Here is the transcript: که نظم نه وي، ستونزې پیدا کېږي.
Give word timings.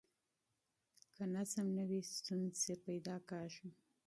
که 1.15 1.23
نظم 1.35 1.65
نه 1.77 1.83
وي، 1.89 2.01
ستونزې 2.15 2.75
پیدا 2.85 3.15
کېږي. 3.29 3.69